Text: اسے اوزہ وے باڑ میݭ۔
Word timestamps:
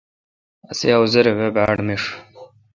اسے 0.71 0.89
اوزہ 0.97 1.31
وے 1.37 1.47
باڑ 1.55 1.75
میݭ۔ 1.85 2.03